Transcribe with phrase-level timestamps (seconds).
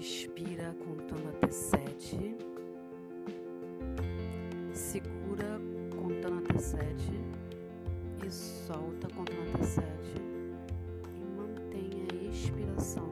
[0.00, 2.34] Respira contando até sete.
[4.72, 5.60] Segura
[5.94, 7.12] contando até sete.
[8.26, 10.14] E solta contando até sete.
[11.14, 13.09] E mantenha a expiração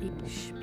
[0.00, 0.57] Inspira.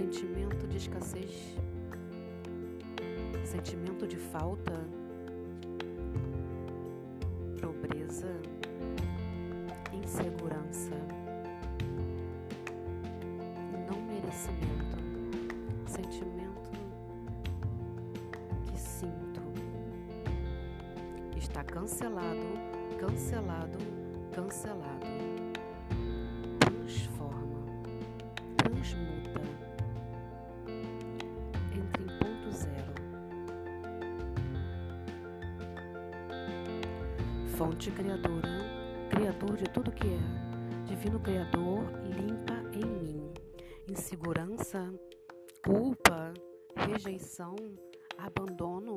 [0.00, 1.54] Sentimento de escassez,
[3.44, 4.72] sentimento de falta,
[37.60, 38.58] Fonte criadora,
[39.10, 40.86] criador de tudo que é.
[40.86, 43.30] Divino criador, limpa em mim.
[43.86, 44.90] Insegurança,
[45.62, 46.32] culpa,
[46.74, 47.54] rejeição,
[48.16, 48.96] abandono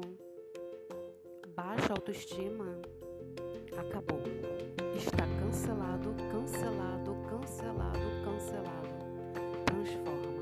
[1.53, 2.79] baixa autoestima
[3.77, 4.23] acabou.
[4.95, 8.87] Está cancelado, cancelado, cancelado, cancelado.
[9.65, 10.32] Transforma.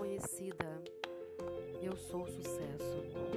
[0.00, 0.82] conhecida.
[1.82, 3.29] Eu sou sucesso.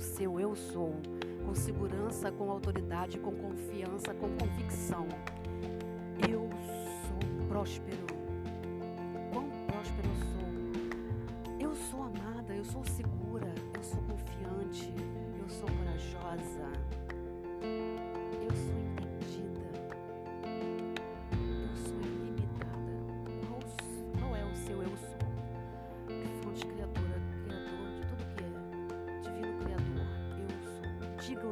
[0.00, 0.94] o seu eu sou,
[1.44, 5.06] com segurança, com autoridade, com confiança, com convicção.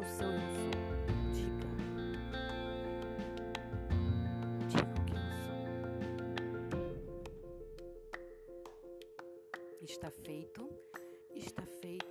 [0.09, 0.71] são, eu sou.
[1.33, 1.69] Diga.
[4.69, 5.59] Diga o que eu sou.
[9.83, 10.69] Está feito,
[11.35, 12.08] está feito.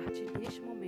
[0.00, 0.79] partir deste momento.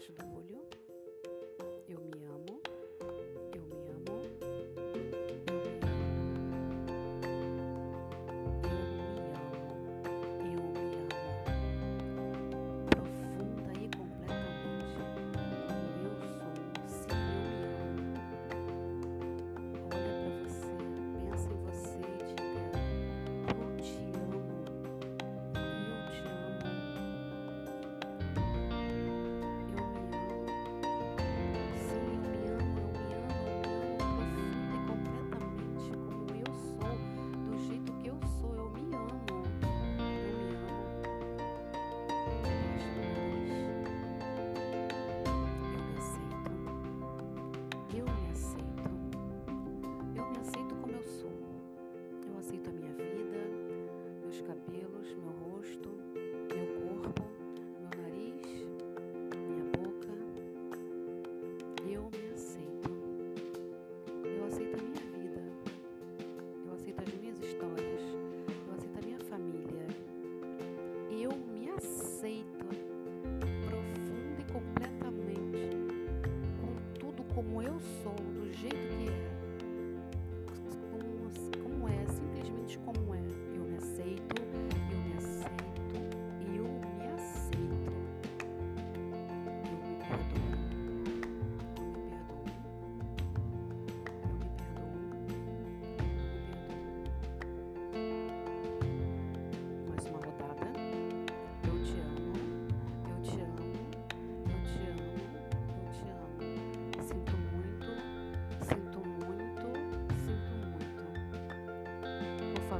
[0.00, 0.39] debaixo do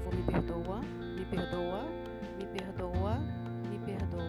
[0.09, 0.81] me perdoa.
[1.17, 1.85] Me perdoa.
[2.39, 3.19] Me perdoa.
[3.69, 4.25] Me perdoa.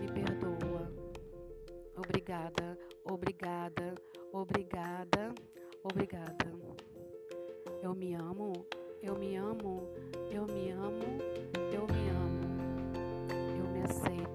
[0.00, 0.92] Me perdoa.
[1.96, 2.78] Obrigada.
[3.04, 3.94] Obrigada.
[4.32, 5.34] Obrigada.
[5.82, 6.52] Obrigada.
[7.82, 8.52] Eu me amo.
[9.02, 9.88] Eu me amo.
[10.30, 11.18] Eu me amo.
[11.72, 12.46] Eu me amo.
[13.58, 14.25] Eu me aceito.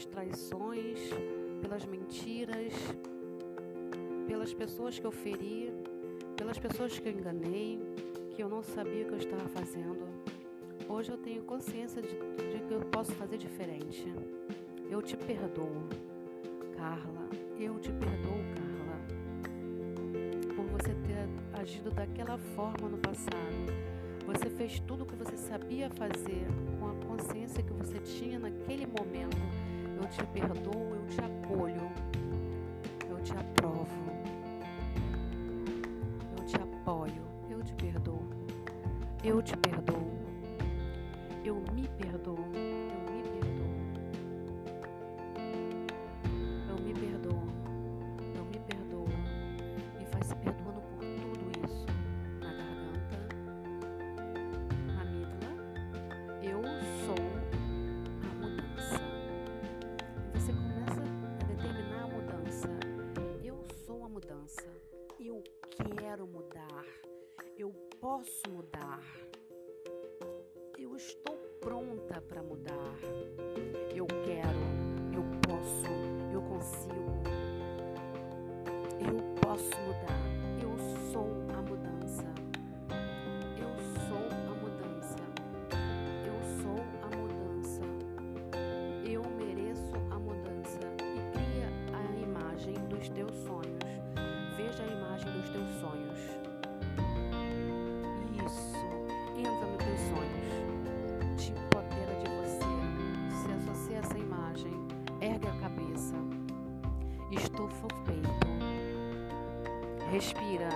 [0.00, 0.98] Pelas traições,
[1.60, 2.72] pelas mentiras,
[4.26, 5.70] pelas pessoas que eu feri,
[6.36, 7.78] pelas pessoas que eu enganei,
[8.34, 10.08] que eu não sabia o que eu estava fazendo.
[10.88, 14.06] Hoje eu tenho consciência de, de que eu posso fazer diferente.
[14.90, 15.86] Eu te perdoo,
[16.76, 17.28] Carla.
[17.58, 19.00] Eu te perdoo, Carla,
[20.56, 23.66] por você ter agido daquela forma no passado.
[24.26, 26.46] Você fez tudo o que você sabia fazer
[26.78, 29.36] com a consciência que você tinha naquele momento.
[30.00, 31.90] Eu te perdoo, eu te acolho,
[33.10, 33.86] eu te aprovo,
[36.38, 38.22] eu te apoio, eu te perdoo,
[39.22, 39.69] eu te perdoo,
[68.20, 69.00] posso mudar.
[70.76, 72.94] Eu estou pronta para mudar.
[73.94, 74.60] Eu quero,
[75.14, 75.99] eu posso,
[107.90, 108.46] Estufa o peito.
[110.10, 110.68] Respira.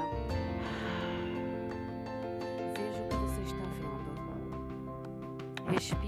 [2.77, 4.13] Veja o que você está vendo.
[5.71, 6.04] Respira.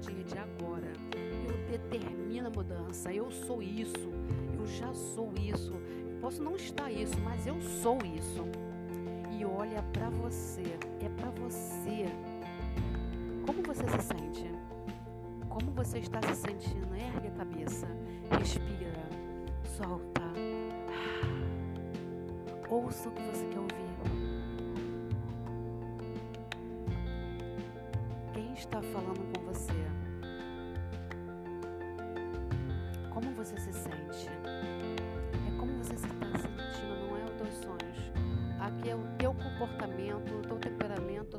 [0.00, 0.92] Partir de agora.
[1.46, 3.12] Eu determino a mudança.
[3.12, 4.10] Eu sou isso.
[4.58, 5.72] Eu já sou isso.
[6.20, 8.44] Posso não estar isso, mas eu sou isso.
[9.38, 10.62] E olha para você.
[11.00, 12.06] É para você.
[13.44, 14.50] Como você se sente?
[15.48, 16.94] Como você está se sentindo?
[16.94, 17.86] Ergue a cabeça.
[18.38, 19.02] Respira.
[19.76, 20.22] Solta.
[22.70, 23.80] Ouça o que você quer ouvir.
[28.32, 29.09] Quem está falando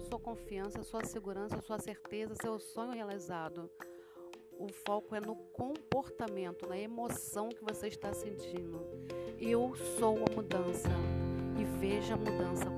[0.01, 3.69] sua confiança, sua segurança, sua certeza, seu sonho realizado.
[4.57, 8.79] o foco é no comportamento, na emoção que você está sentindo.
[9.39, 10.89] Eu sou a mudança
[11.59, 12.69] e veja a mudança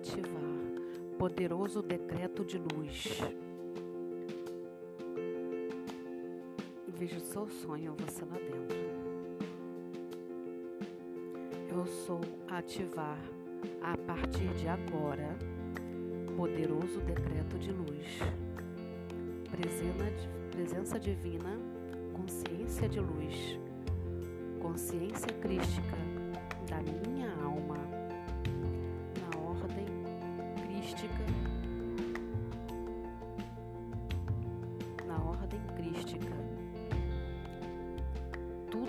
[0.00, 0.40] ativar
[1.18, 3.20] poderoso decreto de luz.
[6.88, 8.80] Vejo o seu sonho, você lá dentro.
[11.70, 13.18] Eu sou ativar
[13.82, 15.36] a partir de agora
[16.34, 18.18] poderoso decreto de luz.
[20.50, 21.58] Presença divina,
[22.14, 23.58] consciência de luz,
[24.60, 25.96] consciência crística
[26.68, 27.99] da minha alma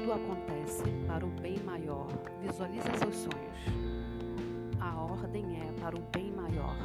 [0.02, 2.08] tudo acontece para o bem maior
[2.42, 6.76] visualize seus sonhos a ordem é para o bem maior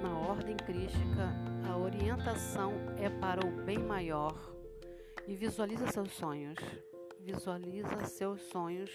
[0.00, 1.34] na ordem crística,
[1.68, 4.34] a orientação é para o bem maior.
[5.26, 6.58] E visualiza seus sonhos.
[7.20, 8.90] Visualiza seus sonhos.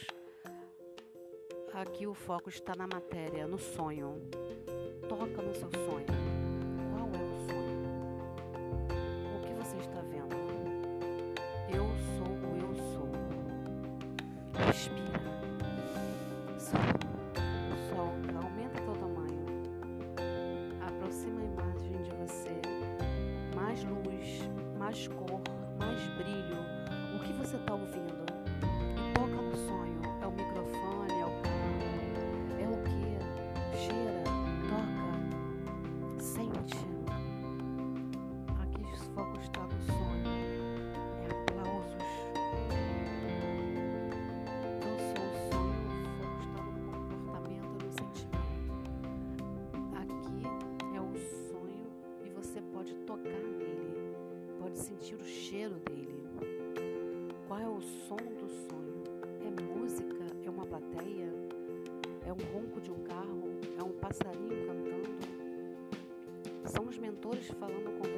[1.73, 4.21] Aqui o foco está na matéria, no sonho.
[5.09, 6.22] Toca no seu sonho.
[64.13, 65.09] Passarinho cantando?
[66.65, 68.12] São os mentores falando com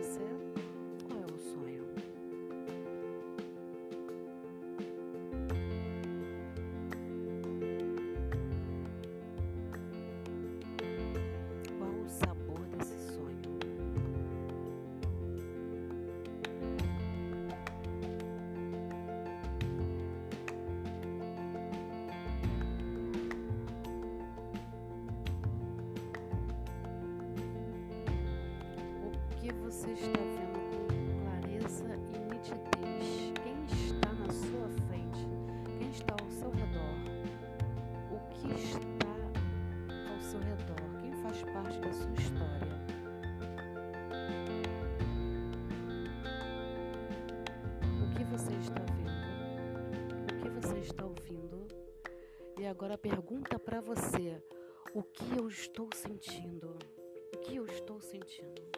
[29.45, 33.31] que você está vendo com clareza e nitidez?
[33.43, 35.27] Quem está na sua frente?
[35.77, 36.95] Quem está ao seu redor?
[38.11, 39.05] O que está
[40.11, 40.99] ao seu redor?
[40.99, 42.75] Quem faz parte da sua história?
[48.01, 50.33] O que você está vendo?
[50.33, 51.67] O que você está ouvindo?
[52.59, 54.41] E agora pergunta para você:
[54.91, 56.79] o que eu estou sentindo?
[57.31, 58.74] O que eu estou sentindo?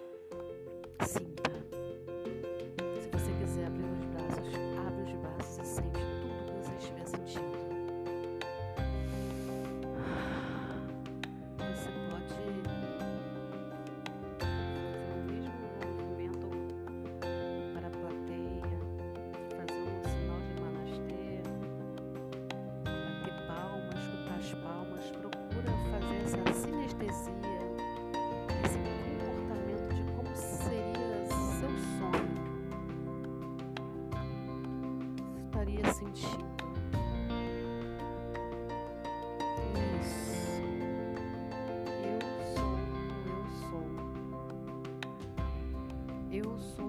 [46.38, 46.87] Eu sou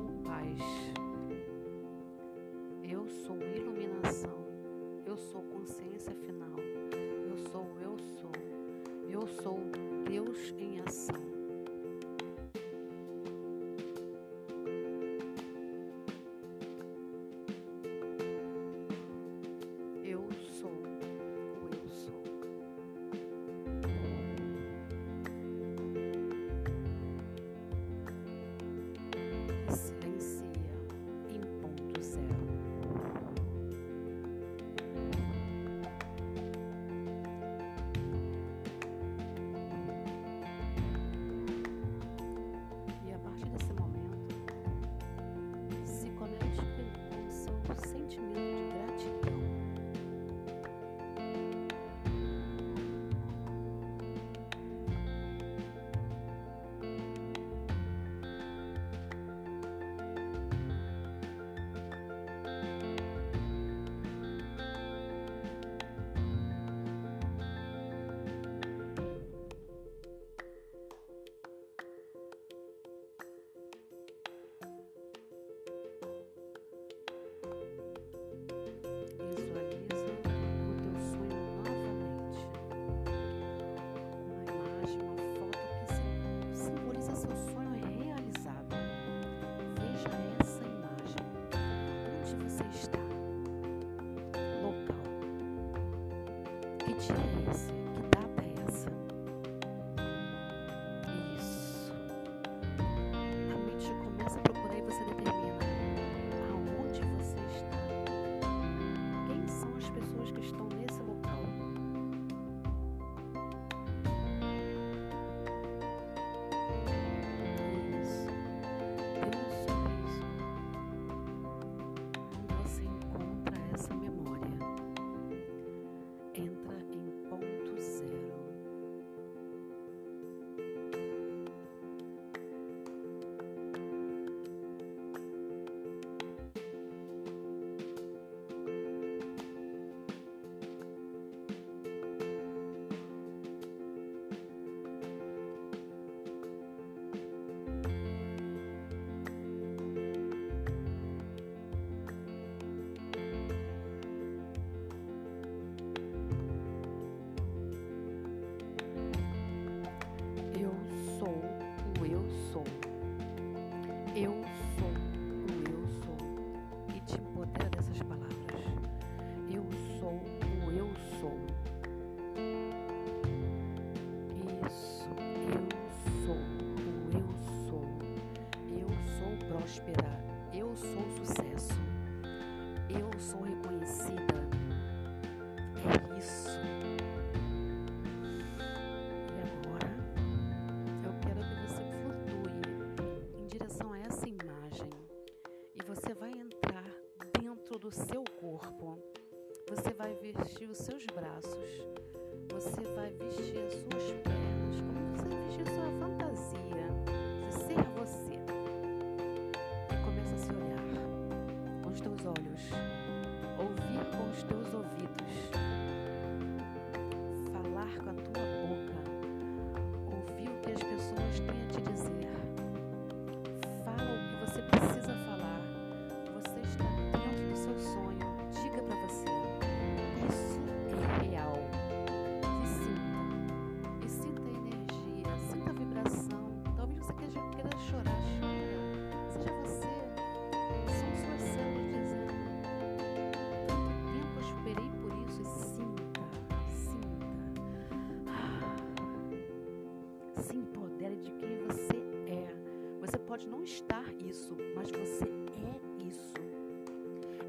[253.39, 256.35] pode não estar isso, mas você é isso.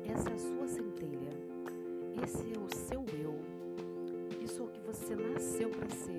[0.06, 1.32] Essa é a sua centelha.
[2.24, 3.40] Esse é o seu eu.
[4.40, 6.19] Isso é o que você nasceu para ser.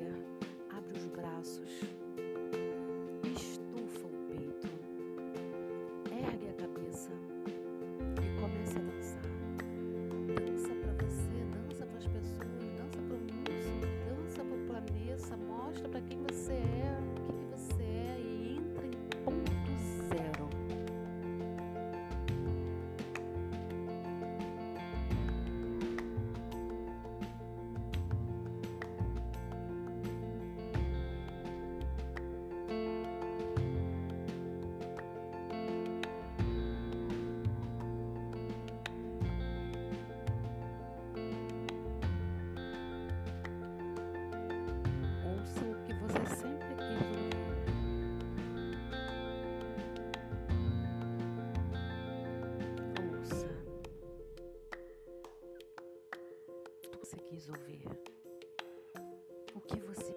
[59.70, 60.09] Que você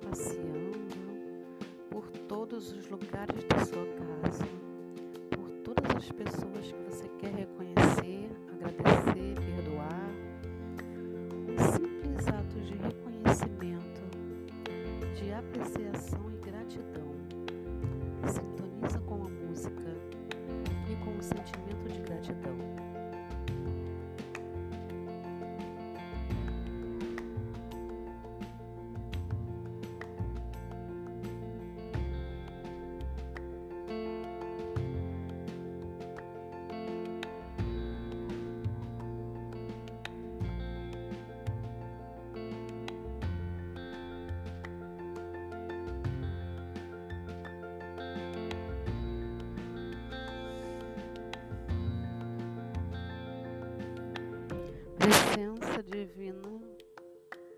[0.00, 0.96] passeando
[1.90, 4.44] por todos os lugares da sua casa,
[5.30, 6.74] por todas as pessoas
[55.98, 56.60] divina,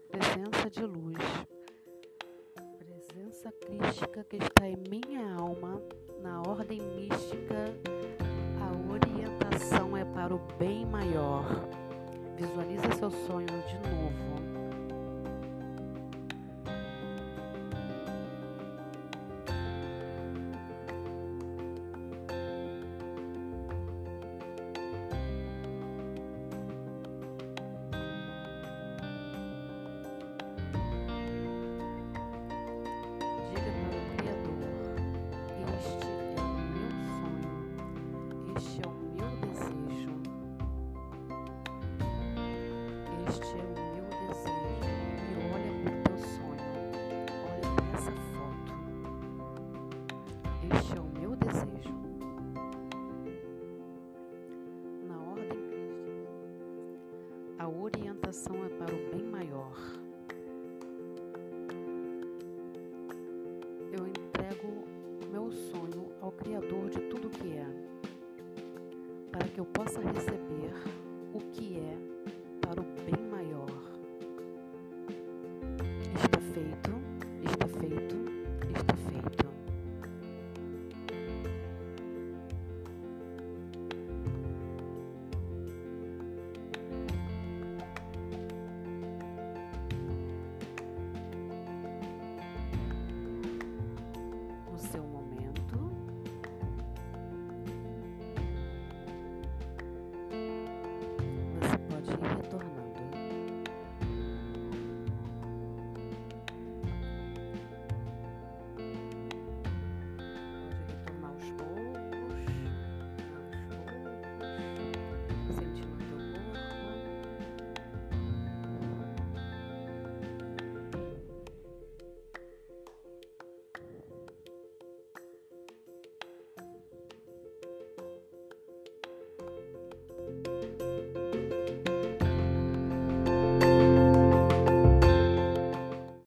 [0.08, 1.18] presença de luz,
[2.78, 5.39] presença crística que está em minha alma,